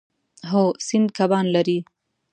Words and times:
هو، 0.51 0.63
سیند 0.87 1.07
کبان 1.17 1.45
لري 1.55 1.77